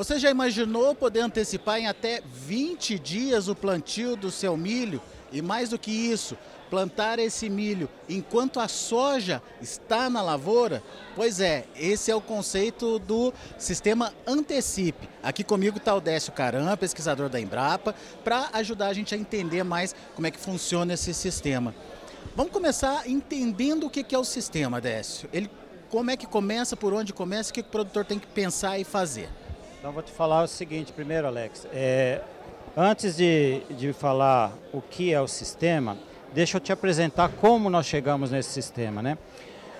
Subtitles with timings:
[0.00, 4.98] Você já imaginou poder antecipar em até 20 dias o plantio do seu milho?
[5.30, 6.38] E mais do que isso,
[6.70, 10.82] plantar esse milho enquanto a soja está na lavoura?
[11.14, 15.06] Pois é, esse é o conceito do sistema Antecipe.
[15.22, 19.64] Aqui comigo está o Décio Caram, pesquisador da Embrapa, para ajudar a gente a entender
[19.64, 21.74] mais como é que funciona esse sistema.
[22.34, 25.28] Vamos começar entendendo o que é o sistema, Décio.
[25.30, 25.50] Ele,
[25.90, 28.84] como é que começa, por onde começa, o que o produtor tem que pensar e
[28.84, 29.28] fazer?
[29.80, 31.66] Então vou te falar o seguinte primeiro, Alex.
[31.72, 32.20] É,
[32.76, 35.96] antes de, de falar o que é o sistema,
[36.34, 39.00] deixa eu te apresentar como nós chegamos nesse sistema.
[39.00, 39.16] Né?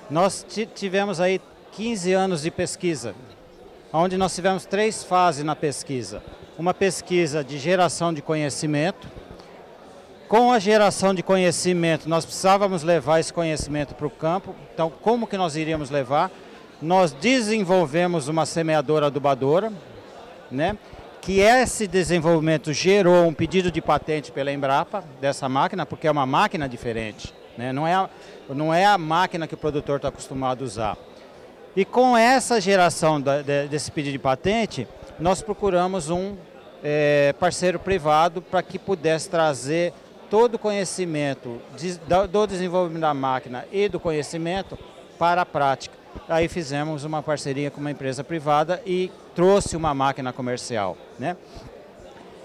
[0.09, 1.39] Nós tivemos aí
[1.73, 3.15] 15 anos de pesquisa,
[3.93, 6.23] onde nós tivemos três fases na pesquisa.
[6.59, 9.07] Uma pesquisa de geração de conhecimento.
[10.27, 14.55] Com a geração de conhecimento, nós precisávamos levar esse conhecimento para o campo.
[14.73, 16.31] Então, como que nós iríamos levar?
[16.81, 19.71] Nós desenvolvemos uma semeadora adubadora,
[20.51, 20.77] né?
[21.21, 26.25] que esse desenvolvimento gerou um pedido de patente pela Embrapa dessa máquina, porque é uma
[26.25, 27.73] máquina diferente, né?
[27.73, 28.09] não, é a,
[28.49, 30.97] não é a máquina que o produtor está acostumado a usar.
[31.77, 36.37] E com essa geração da, de, desse pedido de patente, nós procuramos um
[36.83, 39.93] é, parceiro privado para que pudesse trazer
[40.31, 44.79] todo o conhecimento de, do desenvolvimento da máquina e do conhecimento
[45.19, 46.00] para a prática.
[46.31, 50.97] Aí fizemos uma parceria com uma empresa privada e trouxe uma máquina comercial.
[51.19, 51.37] Né?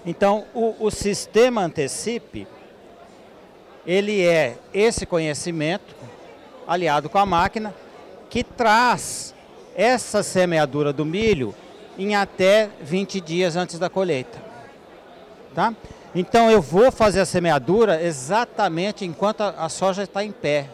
[0.04, 2.48] Então, o, o sistema Antecipe,
[3.86, 5.94] ele é esse conhecimento
[6.66, 7.72] aliado com a máquina
[8.28, 9.32] que traz
[9.76, 11.54] essa semeadura do milho
[11.96, 14.36] em até 20 dias antes da colheita.
[15.54, 15.72] Tá?
[16.12, 20.70] Então eu vou fazer a semeadura exatamente enquanto a soja está em pé.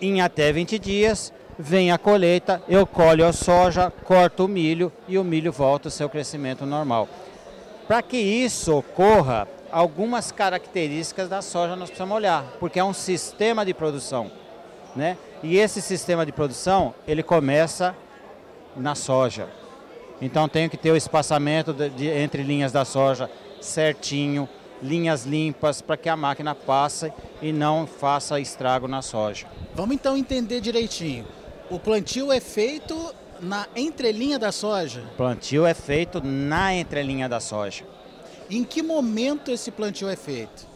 [0.00, 5.18] Em até 20 dias vem a colheita, eu colho a soja, corto o milho e
[5.18, 7.08] o milho volta ao seu crescimento normal.
[7.88, 13.64] Para que isso ocorra, algumas características da soja nós precisamos olhar, porque é um sistema
[13.64, 14.30] de produção,
[14.94, 15.16] né?
[15.42, 17.94] E esse sistema de produção, ele começa
[18.76, 19.48] na soja.
[20.20, 24.48] Então tenho que ter o espaçamento de, de, entre linhas da soja certinho,
[24.82, 27.12] linhas limpas para que a máquina passe
[27.42, 29.46] e não faça estrago na soja.
[29.74, 31.26] Vamos então entender direitinho.
[31.70, 35.02] O plantio é feito na entrelinha da soja?
[35.12, 37.84] O plantio é feito na entrelinha da soja.
[38.50, 40.66] Em que momento esse plantio é feito?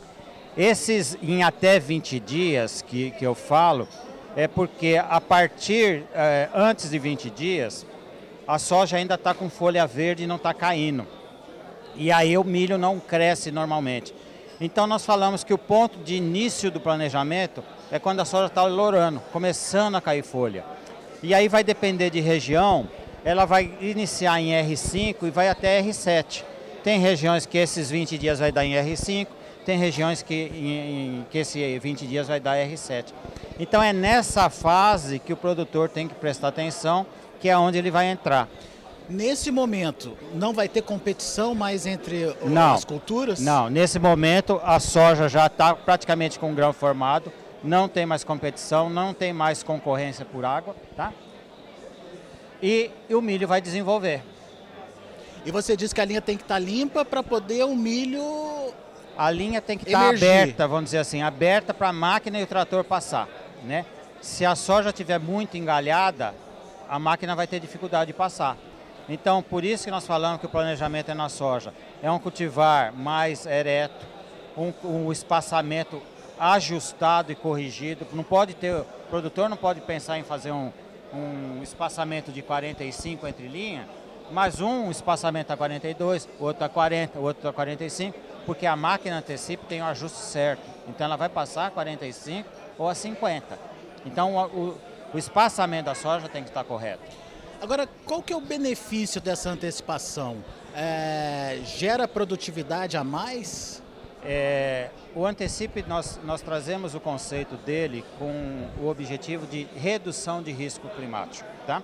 [0.57, 3.89] Esses em até 20 dias que, que eu falo,
[4.37, 7.87] é porque a partir, eh, antes de 20 dias,
[8.47, 11.07] a soja ainda está com folha verde e não está caindo.
[11.97, 14.15] E aí o milho não cresce normalmente.
[14.61, 18.65] Então nós falamos que o ponto de início do planejamento é quando a soja está
[18.65, 20.65] lourando, começando a cair folha.
[21.23, 22.89] E aí vai depender de região,
[23.25, 26.45] ela vai iniciar em R5 e vai até R7.
[26.83, 29.27] Tem regiões que esses 20 dias vai dar em R5,
[29.65, 33.07] tem regiões que, em, que esse 20 dias vai dar R7.
[33.59, 37.07] Então é nessa fase que o produtor tem que prestar atenção,
[37.41, 38.49] que é onde ele vai entrar.
[39.13, 43.39] Nesse momento, não vai ter competição mais entre não, as culturas?
[43.39, 47.31] Não, nesse momento a soja já está praticamente com o grão formado,
[47.63, 51.13] não tem mais competição, não tem mais concorrência por água, tá?
[52.63, 54.23] E, e o milho vai desenvolver.
[55.45, 58.73] E você disse que a linha tem que estar tá limpa para poder o milho.
[59.19, 62.45] A linha tem que estar tá aberta, vamos dizer assim, aberta para a máquina e
[62.45, 63.29] o trator passar,
[63.63, 63.85] né?
[64.23, 66.35] Se a soja estiver muito engalhada,
[66.89, 68.57] a máquina vai ter dificuldade de passar.
[69.09, 71.75] Então, por isso que nós falamos que o planejamento é na soja.
[72.03, 74.07] É um cultivar mais ereto,
[74.57, 76.01] um, um espaçamento
[76.39, 78.07] ajustado e corrigido.
[78.13, 80.73] Não pode ter, o produtor não pode pensar em fazer um,
[81.13, 83.89] um espaçamento de 45 entre linha,
[84.31, 89.65] mas um espaçamento a 42, outro a 40, outro a 45, porque a máquina antecipa
[89.69, 90.63] tem o ajuste certo.
[90.89, 92.49] Então ela vai passar a 45
[92.79, 93.59] ou a 50.
[94.07, 94.79] Então o,
[95.13, 97.03] o espaçamento da soja tem que estar correto.
[97.63, 100.39] Agora, qual que é o benefício dessa antecipação?
[100.75, 103.81] É, gera produtividade a mais?
[104.25, 110.51] É, o Antecipe, nós, nós trazemos o conceito dele com o objetivo de redução de
[110.51, 111.49] risco climático.
[111.65, 111.81] Tá?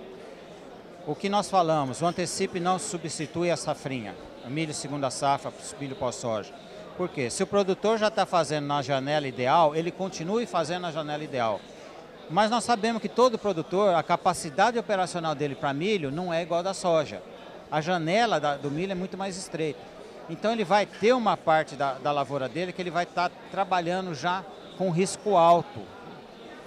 [1.07, 4.13] O que nós falamos, o Antecipe não substitui a safrinha,
[4.49, 5.49] milho segunda safra,
[5.79, 6.53] milho pós-soja.
[6.97, 7.29] Por quê?
[7.29, 11.61] Se o produtor já está fazendo na janela ideal, ele continue fazendo na janela ideal.
[12.29, 16.61] Mas nós sabemos que todo produtor, a capacidade operacional dele para milho não é igual
[16.61, 17.23] da soja.
[17.71, 19.79] A janela da, do milho é muito mais estreita.
[20.29, 23.35] Então ele vai ter uma parte da, da lavoura dele que ele vai estar tá
[23.49, 24.43] trabalhando já
[24.77, 25.81] com risco alto,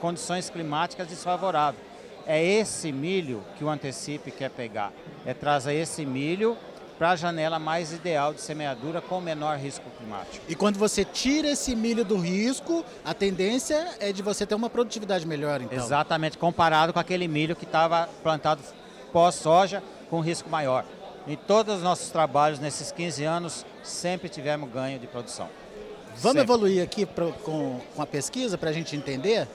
[0.01, 1.85] condições climáticas desfavoráveis.
[2.27, 4.93] É esse milho que o Antecipe quer pegar.
[5.25, 6.57] É trazer esse milho
[7.03, 10.45] para a janela mais ideal de semeadura com menor risco climático.
[10.49, 14.71] E quando você tira esse milho do risco, a tendência é de você ter uma
[14.71, 15.77] produtividade melhor, então.
[15.77, 18.63] Exatamente, comparado com aquele milho que estava plantado
[19.13, 20.85] pós-soja com risco maior.
[21.27, 25.49] Em todos os nossos trabalhos, nesses 15 anos, sempre tivemos ganho de produção.
[26.19, 26.43] Vamos sempre.
[26.43, 29.49] evoluir aqui pra, com, com a pesquisa para a gente entender?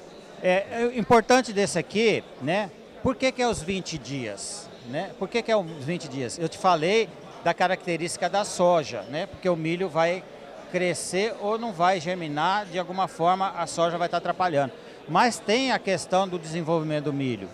[0.43, 2.69] É, é importante desse aqui, né?
[3.01, 4.67] Por que, que é os 20 dias?
[4.89, 5.11] Né?
[5.17, 6.39] Por que, que é os 20 dias?
[6.39, 7.09] Eu te falei
[7.43, 9.25] da característica da soja, né?
[9.25, 10.23] Porque o milho vai
[10.71, 14.73] crescer ou não vai germinar, de alguma forma a soja vai estar atrapalhando.
[15.07, 17.49] Mas tem a questão do desenvolvimento do milho.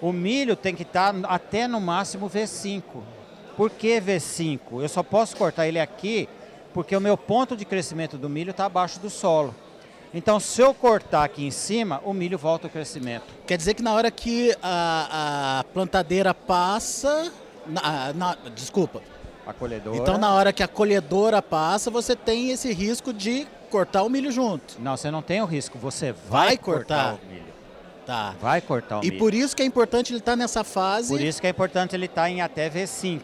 [0.00, 2.82] O milho tem que estar até no máximo V5.
[3.56, 4.82] Por que V5?
[4.82, 6.28] Eu só posso cortar ele aqui
[6.72, 9.54] porque o meu ponto de crescimento do milho está abaixo do solo.
[10.14, 13.24] Então, se eu cortar aqui em cima, o milho volta ao crescimento.
[13.46, 17.32] Quer dizer que na hora que a, a plantadeira passa,
[17.66, 19.02] na, na, desculpa.
[19.46, 19.96] A colhedora.
[19.96, 24.30] Então, na hora que a colhedora passa, você tem esse risco de cortar o milho
[24.30, 24.76] junto.
[24.78, 27.10] Não, você não tem o risco, você vai, vai cortar.
[27.10, 27.26] cortar.
[27.26, 27.52] o milho.
[28.06, 28.34] Tá.
[28.40, 29.14] Vai cortar o e milho.
[29.16, 31.08] E por isso que é importante ele estar tá nessa fase.
[31.08, 33.20] Por isso que é importante ele estar tá em até V5.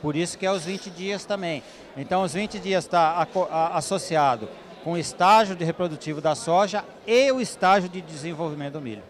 [0.00, 1.62] Por isso que é os 20 dias também.
[1.96, 3.26] Então, os 20 dias está
[3.74, 4.48] associado
[4.82, 9.02] com o estágio de reprodutivo da soja e o estágio de desenvolvimento do milho.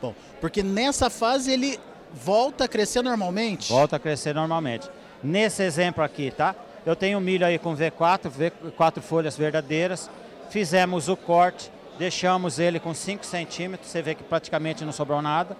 [0.00, 1.78] Bom, porque nessa fase ele
[2.12, 3.70] volta a crescer normalmente?
[3.70, 4.88] Volta a crescer normalmente.
[5.22, 6.54] Nesse exemplo aqui, tá?
[6.84, 10.10] Eu tenho milho aí com V4, V4 folhas verdadeiras.
[10.50, 15.56] Fizemos o corte, deixamos ele com 5 centímetros, você vê que praticamente não sobrou nada.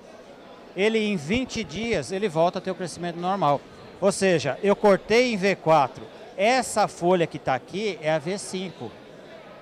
[0.76, 3.60] Ele em 20 dias, ele volta a ter o crescimento normal.
[4.00, 6.00] Ou seja, eu cortei em V4.
[6.36, 8.90] Essa folha que está aqui é a V5.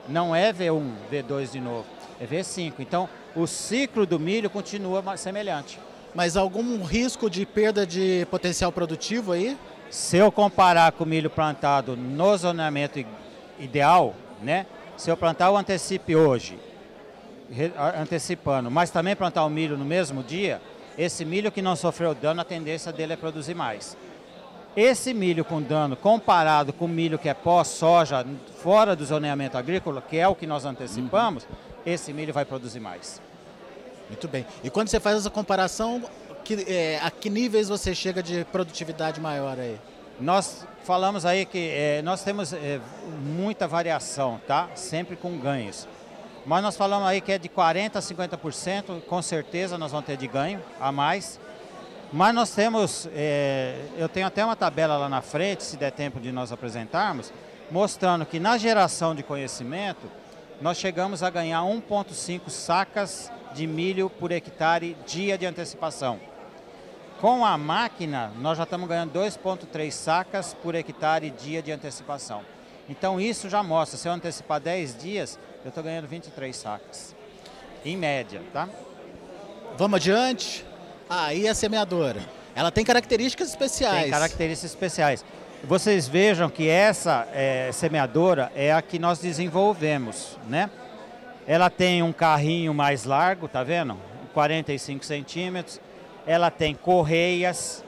[0.08, 1.84] Não é V1, V2 de novo.
[2.20, 2.75] É V5.
[2.78, 5.78] Então, o ciclo do milho continua semelhante.
[6.15, 9.57] Mas algum risco de perda de potencial produtivo aí?
[9.91, 13.05] Se eu comparar com o milho plantado no zoneamento
[13.59, 14.67] ideal, né?
[14.97, 16.59] Se eu plantar o antecipe hoje,
[18.01, 20.61] antecipando, mas também plantar o milho no mesmo dia,
[20.99, 23.97] esse milho que não sofreu dano, a tendência dele é produzir mais.
[24.77, 28.25] Esse milho com dano, comparado com o milho que é pós-soja,
[28.62, 31.51] fora do zoneamento agrícola, que é o que nós antecipamos, uhum.
[31.85, 33.21] esse milho vai produzir mais.
[34.11, 34.45] Muito bem.
[34.65, 36.03] E quando você faz essa comparação,
[36.45, 39.79] que, é, a que níveis você chega de produtividade maior aí?
[40.19, 42.81] Nós falamos aí que é, nós temos é,
[43.23, 44.69] muita variação, tá?
[44.75, 45.87] Sempre com ganhos.
[46.45, 50.17] Mas nós falamos aí que é de 40% a 50%, com certeza nós vamos ter
[50.17, 51.39] de ganho a mais.
[52.12, 56.19] Mas nós temos, é, eu tenho até uma tabela lá na frente, se der tempo
[56.19, 57.33] de nós apresentarmos,
[57.71, 60.11] mostrando que na geração de conhecimento,
[60.61, 66.20] nós chegamos a ganhar 1,5 sacas de milho por hectare dia de antecipação.
[67.20, 72.43] Com a máquina, nós já estamos ganhando 2,3 sacas por hectare dia de antecipação.
[72.88, 77.14] Então isso já mostra, se eu antecipar 10 dias, eu estou ganhando 23 sacas,
[77.85, 78.69] em média, tá?
[79.76, 80.64] Vamos adiante.
[81.08, 82.20] Aí ah, a semeadora.
[82.55, 84.02] Ela tem características especiais.
[84.02, 85.25] Tem características especiais.
[85.64, 90.70] Vocês vejam que essa é, semeadora é a que nós desenvolvemos, né?
[91.50, 93.97] Ela tem um carrinho mais largo, tá vendo?
[94.33, 95.80] 45 centímetros.
[96.25, 97.85] Ela tem correias,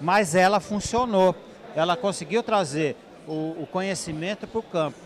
[0.00, 1.34] mas ela funcionou.
[1.74, 2.94] Ela conseguiu trazer
[3.26, 4.96] o, o conhecimento para o campo.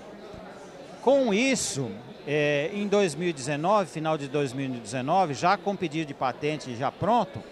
[1.01, 1.91] Com isso,
[2.27, 7.43] é, em 2019, final de 2019, já com pedido de patente já pronto,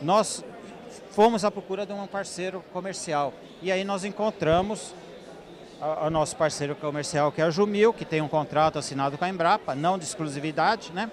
[0.00, 0.44] nós
[1.10, 3.34] fomos à procura de um parceiro comercial.
[3.60, 4.94] E aí nós encontramos
[5.80, 9.28] o nosso parceiro comercial, que é a Jumil, que tem um contrato assinado com a
[9.28, 11.10] Embrapa, não de exclusividade, né?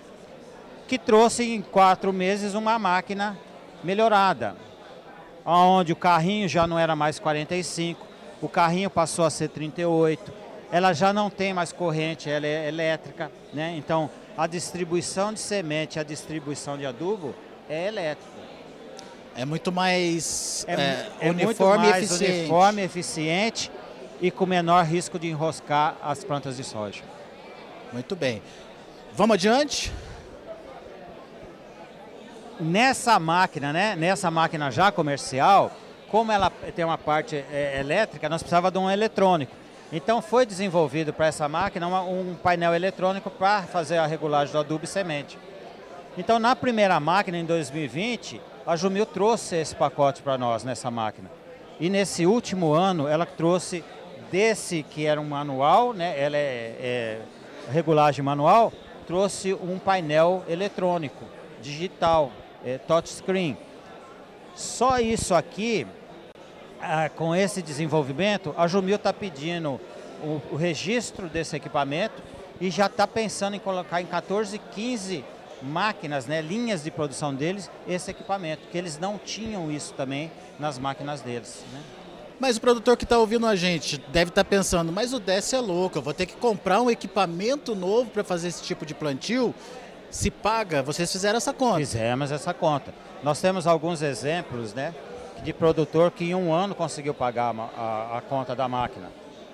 [0.87, 3.37] Que trouxe em quatro meses uma máquina
[3.83, 4.55] melhorada,
[5.45, 8.05] onde o carrinho já não era mais 45,
[8.41, 10.33] o carrinho passou a ser 38,
[10.69, 13.73] ela já não tem mais corrente, ela é elétrica, né?
[13.77, 17.33] Então a distribuição de semente, a distribuição de adubo
[17.69, 18.37] é elétrica.
[19.35, 22.39] É muito mais é, é, é uniforme muito mais eficiente.
[22.39, 23.71] uniforme, eficiente
[24.21, 27.03] e com menor risco de enroscar as plantas de soja.
[27.93, 28.41] Muito bem.
[29.13, 29.91] Vamos adiante?
[32.59, 33.95] Nessa máquina, né?
[33.95, 35.71] Nessa máquina já comercial,
[36.09, 39.55] como ela tem uma parte é, elétrica, nós precisava de um eletrônico.
[39.91, 44.59] Então foi desenvolvido para essa máquina uma, um painel eletrônico para fazer a regulagem do
[44.59, 45.37] adubo e semente.
[46.17, 51.31] Então na primeira máquina, em 2020, a Jumil trouxe esse pacote para nós nessa máquina.
[51.79, 53.83] E nesse último ano ela trouxe
[54.31, 57.21] desse que era um manual, né, ela é, é
[57.71, 58.71] regulagem manual,
[59.05, 61.25] trouxe um painel eletrônico.
[61.61, 62.31] digital,
[62.63, 63.57] é, touchscreen.
[64.55, 65.87] Só isso aqui,
[66.79, 69.79] ah, com esse desenvolvimento, a Jumil está pedindo
[70.21, 72.21] o, o, registro desse equipamento
[72.61, 75.23] e já está pensando em colocar em 14, 15
[75.61, 80.77] máquinas, né, linhas de produção deles, esse equipamento, que eles não tinham isso também nas
[80.77, 81.63] máquinas deles.
[81.73, 81.81] Né?
[82.39, 85.53] Mas o produtor que está ouvindo a gente deve estar tá pensando, mas o Dess
[85.53, 88.93] é louco, eu vou ter que comprar um equipamento novo para fazer esse tipo de
[88.93, 89.55] plantio.
[90.11, 91.77] Se paga, vocês fizeram essa conta.
[91.79, 92.93] Fizemos essa conta.
[93.23, 94.93] Nós temos alguns exemplos né,
[95.43, 99.09] de produtor que em um ano conseguiu pagar a, a, a conta da máquina.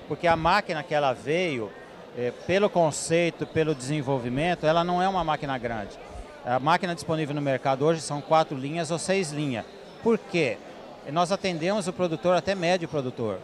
[0.08, 1.72] Porque a máquina que ela veio,
[2.18, 5.98] é, pelo conceito, pelo desenvolvimento, ela não é uma máquina grande.
[6.46, 9.66] A máquina disponível no mercado hoje são quatro linhas ou seis linhas.
[10.04, 10.58] Por quê?
[11.12, 13.40] Nós atendemos o produtor até médio produtor,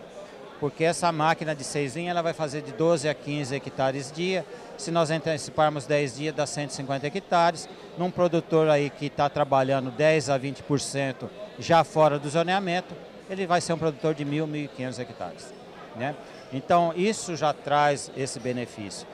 [0.60, 4.46] porque essa máquina de seis linhas ela vai fazer de 12 a 15 hectares dia.
[4.78, 7.68] Se nós anteciparmos 10 dias, dá 150 hectares.
[7.98, 12.96] Num produtor aí que está trabalhando 10 a 20% já fora do zoneamento,
[13.30, 15.54] ele vai ser um produtor de 1.000, 1.500 hectares.
[15.96, 16.16] Né?
[16.52, 19.06] Então, isso já traz esse benefício.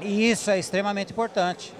[0.00, 1.72] E isso é extremamente importante,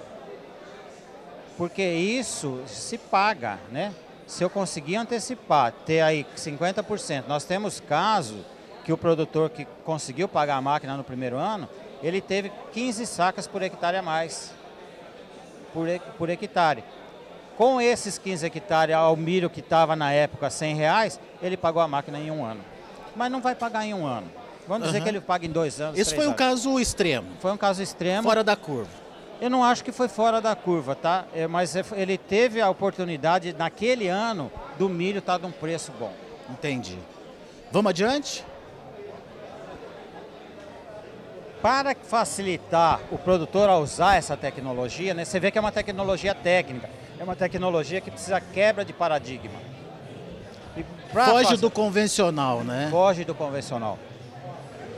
[1.57, 3.95] porque isso se paga, né?
[4.29, 8.45] Se eu conseguir antecipar, ter aí 50%, nós temos caso
[8.85, 11.67] que o produtor que conseguiu pagar a máquina no primeiro ano,
[12.03, 14.53] ele teve 15 sacas por hectare a mais,
[15.73, 16.85] por, por hectare.
[17.57, 21.89] Com esses 15 hectares, ao milho que estava na época 100 reais, ele pagou a
[21.89, 22.61] máquina em um ano.
[23.17, 24.31] Mas não vai pagar em um ano.
[24.69, 24.93] Vamos uhum.
[24.93, 25.99] dizer que ele paga em dois anos.
[25.99, 26.39] Esse foi um anos.
[26.39, 27.29] caso extremo.
[27.41, 28.23] Foi um caso extremo.
[28.23, 29.08] Fora da curva.
[29.41, 31.25] Eu não acho que foi fora da curva, tá?
[31.33, 35.93] É, mas é, ele teve a oportunidade, naquele ano, do milho estar tá num preço
[35.99, 36.13] bom.
[36.51, 36.99] Entendi.
[37.71, 38.45] Vamos adiante?
[41.63, 46.35] Para facilitar o produtor a usar essa tecnologia, né, você vê que é uma tecnologia
[46.35, 49.61] técnica, é uma tecnologia que precisa quebra de paradigma.
[51.13, 52.89] Foge do convencional, né?
[52.91, 53.99] Foge do convencional.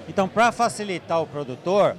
[0.08, 1.96] Então, para facilitar o produtor,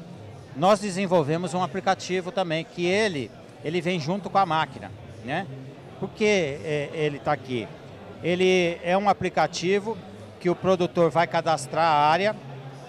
[0.55, 3.31] nós desenvolvemos um aplicativo também que ele,
[3.63, 4.91] ele vem junto com a máquina,
[5.23, 5.47] né?
[5.99, 7.67] Por que é, ele está aqui?
[8.23, 9.97] Ele é um aplicativo
[10.39, 12.35] que o produtor vai cadastrar a área,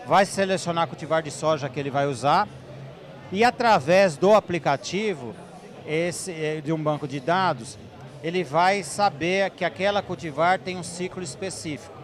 [0.06, 2.48] vai selecionar a cultivar de soja que ele vai usar
[3.32, 5.34] e através do aplicativo
[5.86, 7.78] esse, é, de um banco de dados,
[8.22, 11.96] ele vai saber que aquela cultivar tem um ciclo específico.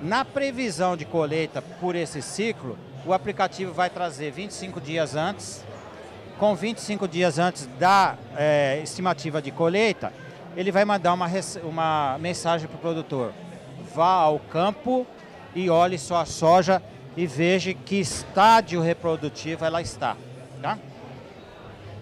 [0.00, 5.64] Na previsão de colheita por esse ciclo, o aplicativo vai trazer 25 dias antes,
[6.38, 10.12] com 25 dias antes da é, estimativa de colheita,
[10.56, 11.28] ele vai mandar uma,
[11.62, 13.32] uma mensagem para o produtor.
[13.94, 15.06] Vá ao campo
[15.54, 16.82] e olhe sua soja
[17.16, 20.16] e veja que estágio reprodutivo ela está.
[20.62, 20.78] Tá?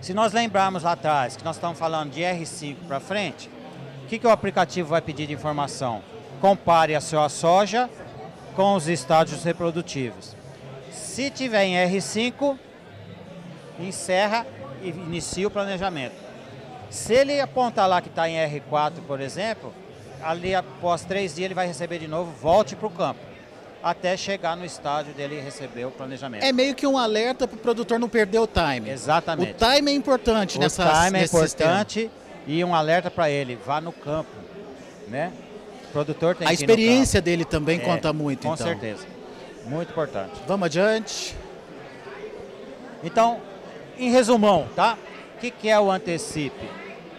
[0.00, 3.50] Se nós lembrarmos lá atrás que nós estamos falando de R5 para frente,
[4.04, 6.02] o que, que o aplicativo vai pedir de informação?
[6.40, 7.88] Compare a sua soja
[8.54, 10.35] com os estágios reprodutivos.
[10.96, 12.58] Se tiver em R5,
[13.78, 14.46] encerra
[14.82, 16.14] e inicia o planejamento.
[16.90, 19.72] Se ele apontar lá que está em R4, por exemplo,
[20.22, 23.20] ali após três dias ele vai receber de novo, volte para o campo,
[23.82, 26.44] até chegar no estágio dele receber o planejamento.
[26.44, 28.90] É meio que um alerta para o produtor não perder o time.
[28.90, 29.52] Exatamente.
[29.52, 32.12] O time é importante nessa O time é importante sistema.
[32.46, 34.30] e um alerta para ele, vá no campo,
[35.08, 35.32] né?
[35.88, 38.66] O produtor tem A experiência dele também é, conta muito, com então.
[38.66, 39.15] Com certeza.
[39.66, 40.32] Muito importante.
[40.46, 41.36] Vamos adiante.
[43.02, 43.40] Então,
[43.98, 44.96] em resumão, tá?
[45.36, 46.68] O que, que é o Antecipe?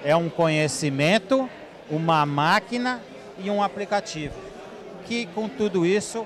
[0.04, 1.50] É um conhecimento,
[1.90, 3.02] uma máquina
[3.38, 4.36] e um aplicativo.
[5.06, 6.26] Que com tudo isso,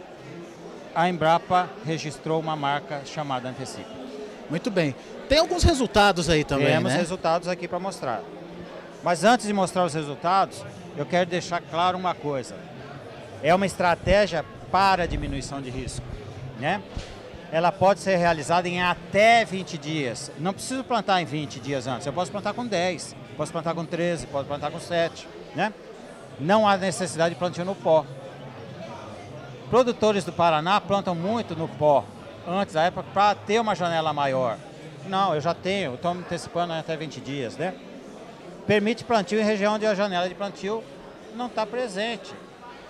[0.93, 3.89] a Embrapa registrou uma marca chamada Antecipe.
[4.49, 4.95] Muito bem.
[5.27, 6.97] Tem alguns resultados aí também, Temos né?
[6.97, 8.21] resultados aqui para mostrar.
[9.03, 10.63] Mas antes de mostrar os resultados,
[10.97, 12.55] eu quero deixar claro uma coisa.
[13.41, 16.10] É uma estratégia para a diminuição de risco.
[16.61, 16.81] Né?
[17.51, 20.31] Ela pode ser realizada em até 20 dias.
[20.37, 23.83] Não preciso plantar em 20 dias antes, eu posso plantar com 10, posso plantar com
[23.83, 25.27] 13, posso plantar com 7.
[25.55, 25.73] Né?
[26.39, 28.05] Não há necessidade de plantio no pó.
[29.71, 32.05] Produtores do Paraná plantam muito no pó
[32.47, 34.57] antes da época para ter uma janela maior.
[35.07, 37.73] Não, eu já tenho, estou me antecipando até 20 dias, né?
[38.67, 40.83] Permite plantio em região onde a janela de plantio
[41.35, 42.33] não está presente.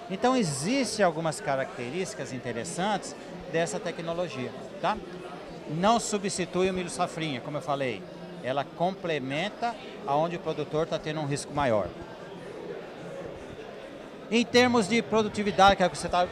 [0.10, 3.16] Então, existem algumas características interessantes
[3.52, 4.98] dessa tecnologia, tá?
[5.70, 8.02] Não substitui o milho safrinha, como eu falei.
[8.44, 9.76] Ela complementa
[10.08, 11.88] aonde o produtor está tendo um risco maior.
[14.30, 16.28] Em termos de produtividade, que é o que você está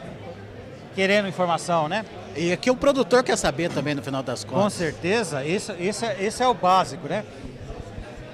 [0.96, 2.06] querendo informação, né?
[2.36, 4.64] E aqui o produtor quer saber também no final das contas.
[4.64, 7.26] Com certeza, isso, isso, é, isso é o básico, né?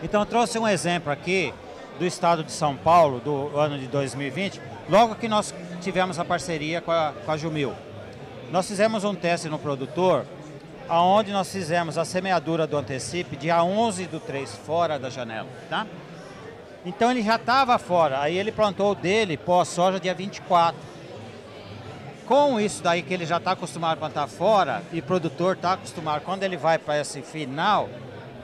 [0.03, 1.53] Então eu trouxe um exemplo aqui
[1.97, 6.81] do estado de São Paulo, do ano de 2020, logo que nós tivemos a parceria
[6.81, 7.73] com a, com a Jumil.
[8.51, 10.25] Nós fizemos um teste no produtor,
[10.87, 15.87] aonde nós fizemos a semeadura do antecipe dia 11 do 3, fora da janela, tá?
[16.85, 20.79] Então ele já estava fora, aí ele plantou o dele pós-soja dia 24.
[22.27, 26.23] Com isso daí que ele já está acostumado a plantar fora e produtor está acostumado,
[26.23, 27.89] quando ele vai para esse final,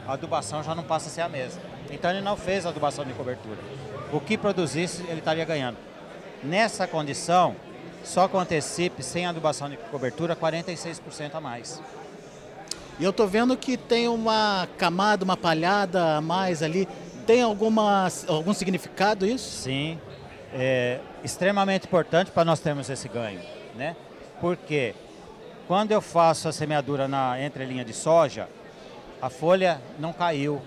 [0.08, 1.62] a adubação já não passa a ser a mesma.
[1.92, 3.58] Então ele não fez adubação de cobertura.
[4.12, 5.78] O que produzisse, ele estaria ganhando.
[6.44, 7.56] Nessa condição,
[8.04, 11.82] só com antecipe, sem adubação de cobertura, 46% a mais.
[13.00, 16.88] E eu estou vendo que tem uma camada, uma palhada a mais ali.
[17.26, 19.64] Tem alguma, algum significado isso?
[19.64, 20.00] Sim,
[20.54, 23.40] é extremamente importante para nós termos esse ganho,
[23.76, 23.96] né?
[24.40, 24.94] Porque
[25.68, 28.50] quando eu faço a semeadura na entrelinha de soja,
[29.22, 30.62] a folha não caiu,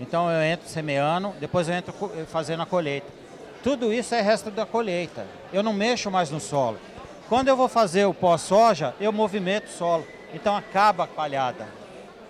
[0.00, 1.94] então eu entro semeando, depois eu entro
[2.26, 3.06] fazendo a colheita.
[3.66, 5.26] Tudo isso é resto da colheita.
[5.52, 6.78] Eu não mexo mais no solo.
[7.28, 10.06] Quando eu vou fazer o pós-soja, eu movimento o solo.
[10.32, 11.66] Então acaba a palhada.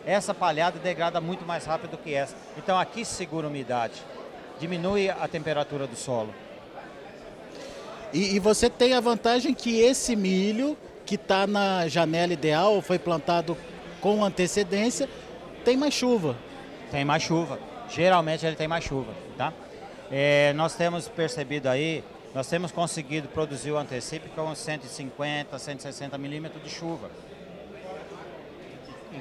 [0.07, 2.35] Essa palhada degrada muito mais rápido do que essa.
[2.57, 4.03] Então aqui segura a umidade.
[4.59, 6.35] Diminui a temperatura do solo.
[8.15, 10.75] E, e você tem a vantagem que esse milho,
[11.05, 13.59] que está na janela ideal, foi plantado
[14.01, 15.07] com antecedência,
[15.67, 16.35] tem mais chuva.
[16.91, 17.59] Tem mais chuva.
[17.91, 19.53] Geralmente ele tem mais chuva, tá?
[20.11, 26.63] É, nós temos percebido aí, nós temos conseguido produzir o antecipe com 150, 160 milímetros
[26.63, 27.11] de chuva.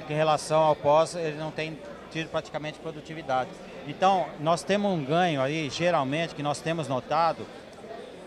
[0.08, 1.78] Em relação ao pós, ele não tem
[2.10, 3.50] tido praticamente produtividade.
[3.86, 7.46] Então, nós temos um ganho aí, geralmente, que nós temos notado,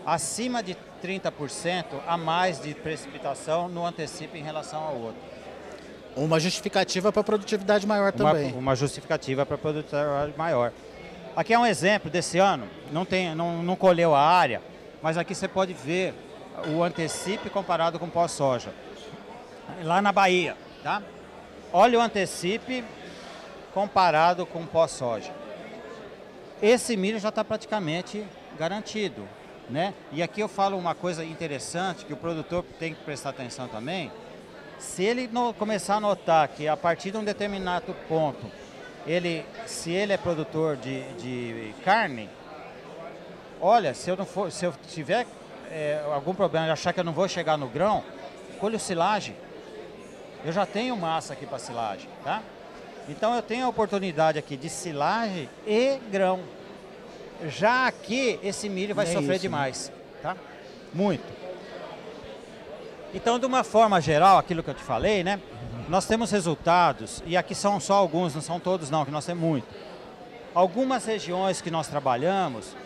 [0.04, 5.20] acima de 30% a mais de precipitação no antecipe em relação ao outro.
[6.16, 8.50] Uma justificativa para produtividade maior também.
[8.50, 10.72] Uma, uma justificativa para produtividade maior.
[11.36, 14.60] Aqui é um exemplo desse ano, não, tem, não, não colheu a área,
[15.00, 16.12] mas aqui você pode ver
[16.68, 18.74] o antecipe comparado com pós-soja.
[19.84, 21.02] Lá na Bahia, tá?
[21.72, 22.84] Olha o antecipe
[23.72, 25.32] comparado com pós-soja.
[26.60, 28.26] Esse milho já está praticamente
[28.58, 29.26] garantido,
[29.70, 29.94] né?
[30.12, 34.10] E aqui eu falo uma coisa interessante que o produtor tem que prestar atenção também,
[34.78, 38.50] se ele no, começar a notar que a partir de um determinado ponto,
[39.06, 42.28] ele, se ele é produtor de, de carne,
[43.60, 45.26] olha, se eu não for, se eu tiver
[45.70, 48.04] é, algum problema de achar que eu não vou chegar no grão,
[48.58, 49.34] colho silagem.
[50.44, 52.42] Eu já tenho massa aqui para silagem, tá?
[53.08, 56.40] Então eu tenho a oportunidade aqui de silagem e grão.
[57.48, 59.38] Já aqui esse milho vai é sofrer isso, né?
[59.38, 59.94] demais, né?
[60.22, 60.36] tá?
[60.92, 61.40] Muito.
[63.12, 65.40] Então, de uma forma geral, aquilo que eu te falei, né?
[65.90, 69.42] Nós temos resultados, e aqui são só alguns, não são todos não, que nós temos
[69.42, 69.66] muito.
[70.54, 72.76] Algumas regiões que nós trabalhamos,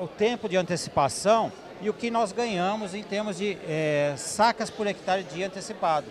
[0.00, 4.84] o, tempo de antecipação e o que nós ganhamos em termos de é, sacas por
[4.84, 6.08] hectare de antecipado.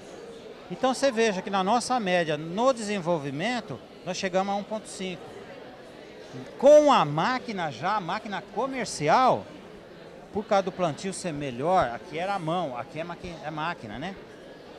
[0.72, 5.17] Então você veja que na nossa média, no desenvolvimento, nós chegamos a 1.5.
[6.58, 9.45] Com a máquina já, a máquina comercial,
[10.32, 13.06] por causa do plantio ser melhor, aqui era a mão, aqui é,
[13.43, 14.15] é máquina né?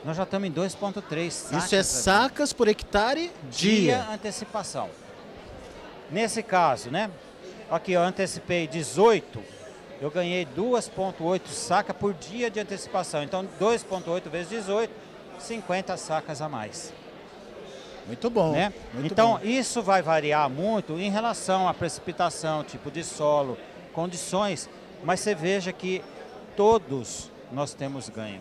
[0.05, 1.65] Nós já estamos em 2,3 sacas.
[1.65, 3.81] Isso é sacas por hectare dia.
[3.81, 4.89] dia antecipação.
[6.11, 7.11] Nesse caso, né?
[7.71, 9.41] Aqui eu antecipei 18,
[10.01, 13.23] eu ganhei 2,8 sacas por dia de antecipação.
[13.23, 14.93] Então 2,8 vezes 18,
[15.39, 16.93] 50 sacas a mais.
[18.07, 18.53] Muito bom.
[18.53, 18.73] Né?
[18.93, 19.41] Muito então bom.
[19.45, 23.57] isso vai variar muito em relação à precipitação, tipo de solo,
[23.93, 24.69] condições
[25.03, 26.03] mas você veja que
[26.57, 28.41] todos nós temos ganho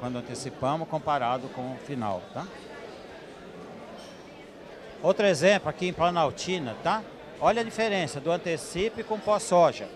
[0.00, 2.46] quando antecipamos comparado com o final, tá?
[5.02, 7.02] Outro exemplo aqui em Planaltina, tá?
[7.40, 9.88] Olha a diferença do antecipe com pós-soja.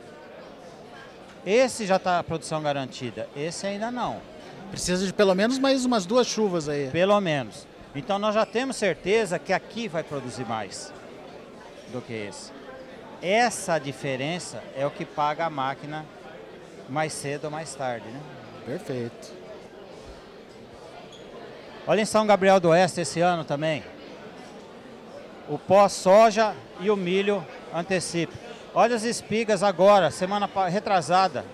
[1.45, 4.21] Esse já está a produção garantida, esse ainda não.
[4.71, 6.91] Precisa de pelo menos mais umas duas chuvas aí.
[6.91, 7.67] Pelo menos.
[7.95, 10.93] Então nós já temos certeza que aqui vai produzir mais
[11.93, 12.53] do que esse.
[13.23, 16.07] Essa diferença é o que paga a máquina
[16.89, 18.21] mais cedo ou mais tarde, né?
[18.65, 19.40] Perfeito.
[21.87, 23.83] Olha em São Gabriel do Oeste esse ano também.
[25.49, 28.35] O pós-soja e o milho antecipa.
[28.75, 31.45] Olha as espigas agora, semana retrasada.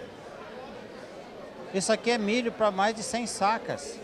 [1.72, 3.98] Isso aqui é milho para mais de 100 sacas.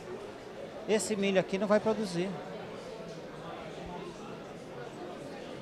[0.89, 2.31] Esse milho aqui não vai produzir.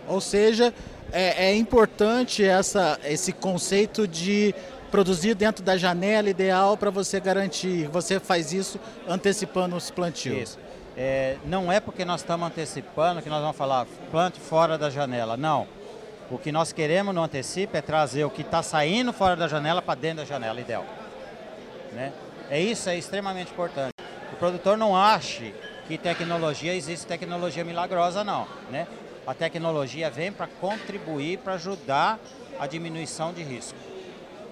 [0.07, 0.75] Ou seja,
[1.13, 4.55] é, é importante essa, esse conceito de
[4.91, 7.89] produzir dentro da janela ideal para você garantir.
[7.89, 10.51] Você faz isso antecipando os plantios.
[10.51, 10.59] Isso.
[10.97, 15.37] é, não é porque nós estamos antecipando que nós vamos falar plante fora da janela.
[15.37, 15.67] Não.
[16.31, 19.83] O que nós queremos no antecipo é trazer o que está saindo fora da janela
[19.83, 20.85] para dentro da janela, ideal.
[21.93, 22.13] Né?
[22.49, 23.95] É isso, é extremamente importante.
[24.33, 25.53] O produtor não ache
[25.89, 28.47] que tecnologia existe tecnologia milagrosa, não.
[28.71, 28.87] Né?
[29.27, 32.21] A tecnologia vem para contribuir, para ajudar
[32.61, 33.90] a diminuição de risco.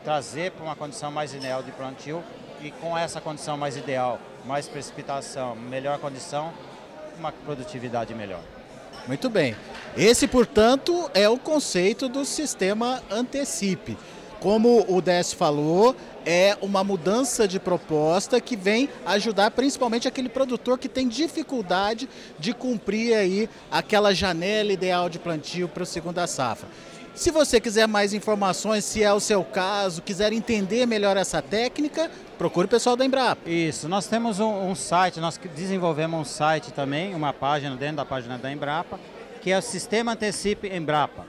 [0.04, 2.22] Trazer para uma condição mais ideal de plantio
[2.62, 6.52] e com essa condição mais ideal, mais precipitação, melhor condição,
[7.18, 8.40] uma produtividade melhor.
[9.06, 9.56] Muito bem.
[9.96, 13.96] Esse, portanto, é o conceito do sistema Antecipe.
[14.40, 20.78] Como o Décio falou, é uma mudança de proposta que vem ajudar principalmente aquele produtor
[20.78, 22.08] que tem dificuldade
[22.38, 26.68] de cumprir aí aquela janela ideal de plantio para a segunda safra.
[27.18, 32.08] Se você quiser mais informações, se é o seu caso, quiser entender melhor essa técnica,
[32.38, 33.50] procure o pessoal da Embrapa.
[33.50, 38.04] Isso, nós temos um, um site, nós desenvolvemos um site também, uma página dentro da
[38.04, 39.00] página da Embrapa,
[39.42, 41.26] que é o Sistema Antecipe Embrapa.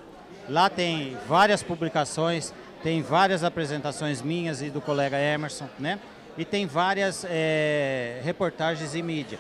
[0.47, 5.99] Lá tem várias publicações, tem várias apresentações minhas e do colega Emerson, né?
[6.37, 9.39] E tem várias é, reportagens e mídia.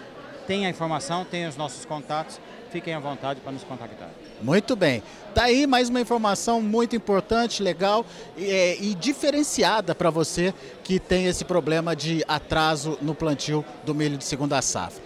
[0.49, 4.09] Tem a informação, tem os nossos contatos, fiquem à vontade para nos contactar.
[4.41, 5.03] Muito bem.
[5.35, 8.03] Tá aí mais uma informação muito importante, legal
[8.35, 10.51] e, é, e diferenciada para você
[10.83, 15.03] que tem esse problema de atraso no plantio do milho de segunda safra.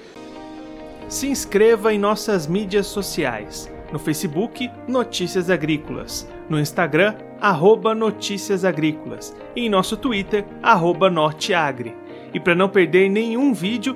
[1.10, 3.70] Se inscreva em nossas mídias sociais.
[3.92, 6.26] No Facebook, Notícias Agrícolas.
[6.50, 9.36] No Instagram, arroba Notícias Agrícolas.
[9.58, 11.94] E em nosso Twitter, arroba Norteagri.
[12.34, 13.96] E para não perder nenhum vídeo,